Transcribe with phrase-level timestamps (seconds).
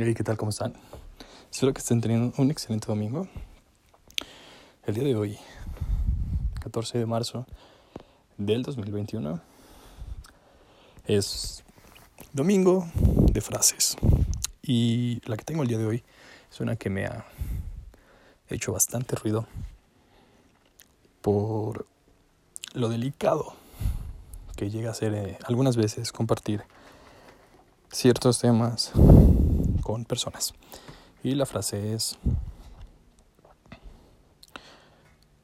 [0.00, 0.36] Hey, ¿qué tal?
[0.36, 0.74] ¿Cómo están?
[1.50, 3.26] Espero que estén teniendo un excelente domingo.
[4.84, 5.36] El día de hoy,
[6.60, 7.46] 14 de marzo
[8.36, 9.40] del 2021,
[11.04, 11.64] es
[12.32, 13.96] domingo de frases.
[14.62, 16.04] Y la que tengo el día de hoy
[16.48, 17.24] es una que me ha
[18.48, 19.48] hecho bastante ruido
[21.22, 21.86] por
[22.72, 23.52] lo delicado
[24.54, 26.62] que llega a ser eh, algunas veces compartir
[27.90, 28.92] ciertos temas
[29.88, 30.52] con personas.
[31.22, 32.18] Y la frase es,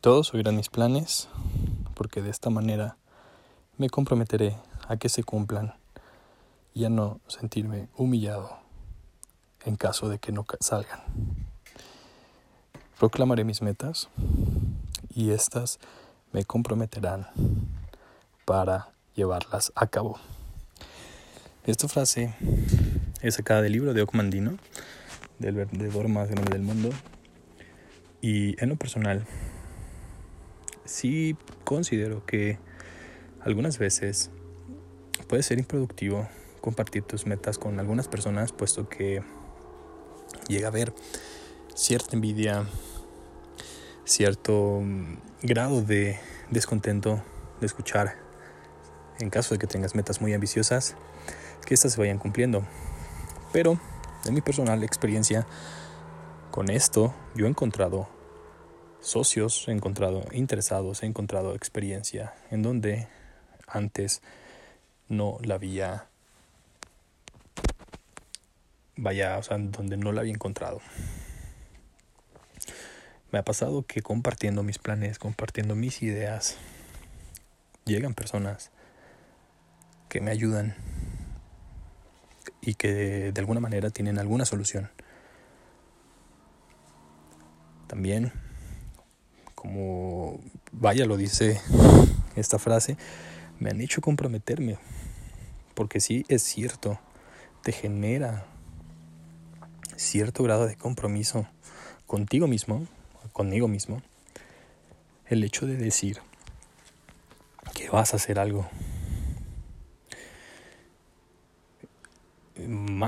[0.00, 1.28] todos oirán mis planes
[1.94, 2.96] porque de esta manera
[3.78, 4.56] me comprometeré
[4.86, 5.74] a que se cumplan
[6.72, 8.60] y a no sentirme humillado
[9.64, 11.00] en caso de que no salgan.
[12.96, 14.08] Proclamaré mis metas
[15.12, 15.80] y estas
[16.30, 17.26] me comprometerán
[18.44, 20.20] para llevarlas a cabo.
[21.64, 22.36] Esta frase
[23.20, 24.56] es sacada del libro de Ocmandino,
[25.38, 26.90] del vendedor más grande del mundo.
[28.20, 29.24] Y en lo personal,
[30.84, 32.58] sí considero que
[33.40, 34.30] algunas veces
[35.28, 36.28] puede ser improductivo
[36.60, 39.22] compartir tus metas con algunas personas, puesto que
[40.48, 40.92] llega a haber
[41.74, 42.66] cierta envidia,
[44.04, 44.82] cierto
[45.42, 46.18] grado de
[46.50, 47.22] descontento
[47.60, 48.16] de escuchar,
[49.18, 50.96] en caso de que tengas metas muy ambiciosas,
[51.64, 52.64] que éstas se vayan cumpliendo.
[53.52, 53.78] Pero
[54.24, 55.46] de mi personal experiencia
[56.50, 58.08] con esto, yo he encontrado
[59.00, 63.08] socios, he encontrado interesados, he encontrado experiencia en donde
[63.66, 64.22] antes
[65.08, 66.08] no la había,
[68.96, 70.80] vaya, o sea, donde no la había encontrado.
[73.30, 76.56] Me ha pasado que compartiendo mis planes, compartiendo mis ideas,
[77.84, 78.70] llegan personas
[80.08, 80.74] que me ayudan
[82.68, 84.90] y que de alguna manera tienen alguna solución.
[87.86, 88.30] También,
[89.54, 90.38] como
[90.72, 91.62] vaya lo dice
[92.36, 92.98] esta frase,
[93.58, 94.76] me han hecho comprometerme,
[95.72, 97.00] porque sí es cierto,
[97.62, 98.44] te genera
[99.96, 101.46] cierto grado de compromiso
[102.06, 102.86] contigo mismo,
[103.32, 104.02] conmigo mismo,
[105.24, 106.20] el hecho de decir
[107.74, 108.68] que vas a hacer algo,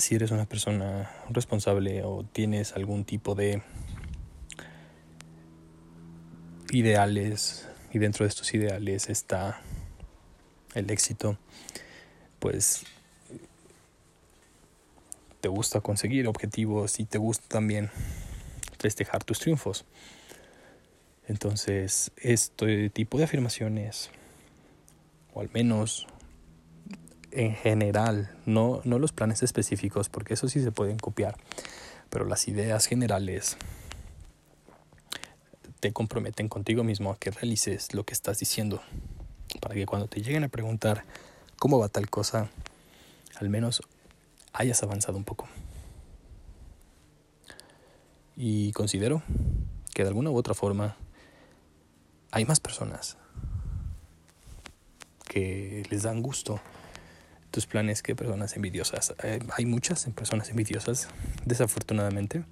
[0.00, 3.62] si eres una persona responsable o tienes algún tipo de
[6.70, 9.60] ideales y dentro de estos ideales está
[10.74, 11.38] el éxito,
[12.38, 12.84] pues
[15.40, 17.90] te gusta conseguir objetivos y te gusta también
[18.78, 19.84] festejar tus triunfos.
[21.28, 24.10] Entonces, este tipo de afirmaciones,
[25.34, 26.06] o al menos
[27.32, 31.36] en general, no, no los planes específicos, porque eso sí se pueden copiar,
[32.10, 33.56] pero las ideas generales
[35.80, 38.82] te comprometen contigo mismo a que realices lo que estás diciendo,
[39.60, 41.04] para que cuando te lleguen a preguntar
[41.58, 42.50] cómo va tal cosa,
[43.36, 43.82] al menos
[44.52, 45.48] hayas avanzado un poco.
[48.36, 49.22] Y considero
[49.94, 50.96] que de alguna u otra forma
[52.30, 53.16] hay más personas
[55.28, 56.60] que les dan gusto
[57.52, 59.14] tus planes que personas envidiosas.
[59.22, 61.08] Eh, hay muchas personas envidiosas,
[61.44, 62.44] desafortunadamente.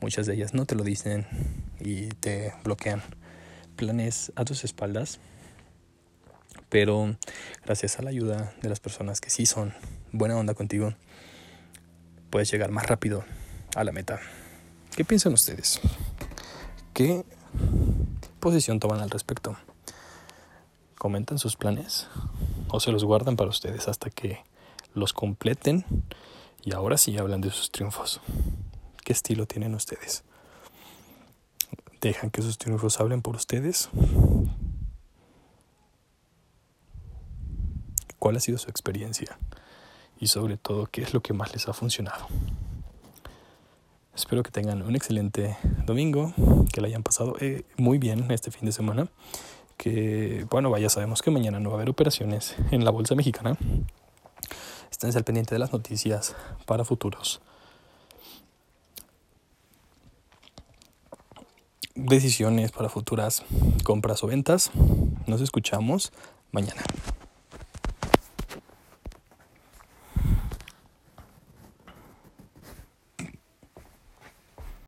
[0.00, 1.26] Muchas de ellas no te lo dicen
[1.78, 3.00] y te bloquean
[3.76, 5.20] planes a tus espaldas.
[6.68, 7.16] Pero
[7.64, 9.72] gracias a la ayuda de las personas que sí son
[10.12, 10.94] buena onda contigo,
[12.28, 13.24] puedes llegar más rápido
[13.76, 14.20] a la meta.
[14.96, 15.80] ¿Qué piensan ustedes?
[16.92, 17.24] ¿Qué
[18.40, 19.56] posición toman al respecto?
[20.98, 22.08] ¿Comentan sus planes?
[22.72, 24.44] O se los guardan para ustedes hasta que
[24.94, 25.84] los completen
[26.62, 28.20] y ahora sí hablan de sus triunfos.
[29.04, 30.24] ¿Qué estilo tienen ustedes?
[32.00, 33.88] ¿Dejan que sus triunfos hablen por ustedes?
[38.18, 39.38] ¿Cuál ha sido su experiencia?
[40.18, 42.26] Y sobre todo, ¿qué es lo que más les ha funcionado?
[44.14, 45.56] Espero que tengan un excelente
[45.86, 46.34] domingo,
[46.72, 49.08] que lo hayan pasado eh, muy bien este fin de semana
[49.80, 53.56] que, bueno, vaya, sabemos que mañana no va a haber operaciones en la Bolsa Mexicana.
[54.90, 56.36] Estén al pendiente de las noticias
[56.66, 57.40] para futuros.
[61.94, 63.42] Decisiones para futuras
[63.82, 64.70] compras o ventas.
[65.26, 66.12] Nos escuchamos
[66.52, 66.82] mañana.